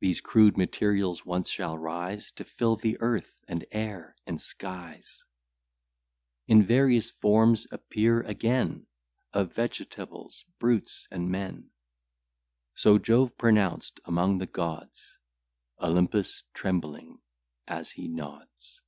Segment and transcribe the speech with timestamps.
[0.00, 5.24] These crude materials once shall rise To fill the earth, and air, and skies;
[6.46, 8.86] In various forms appear again,
[9.32, 11.70] Of vegetables, brutes, and men.
[12.74, 15.16] So Jove pronounced among the gods,
[15.80, 17.22] Olympus trembling
[17.66, 18.82] as he nods.